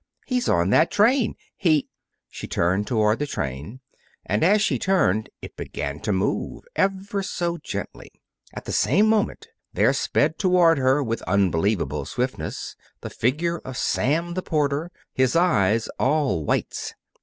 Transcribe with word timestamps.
He's 0.25 0.49
on 0.49 0.71
that 0.71 0.89
train. 0.89 1.35
He" 1.55 1.87
She 2.27 2.47
turned 2.47 2.87
toward 2.87 3.19
the 3.19 3.27
train. 3.27 3.81
And 4.25 4.43
as 4.43 4.59
she 4.63 4.79
turned 4.79 5.29
it 5.43 5.55
began 5.55 5.99
to 5.99 6.11
move, 6.11 6.63
ever 6.75 7.21
so 7.21 7.59
gently. 7.59 8.11
At 8.51 8.65
the 8.65 8.71
same 8.71 9.05
moment 9.07 9.49
there 9.71 9.93
sped 9.93 10.39
toward 10.39 10.79
her, 10.79 11.03
with 11.03 11.21
unbelievable 11.27 12.05
swiftness, 12.05 12.75
the 13.01 13.11
figure 13.11 13.59
of 13.59 13.77
Sam 13.77 14.33
the 14.33 14.41
porter, 14.41 14.89
his 15.13 15.35
eyes 15.35 15.87
all 15.99 16.43
whites. 16.45 16.95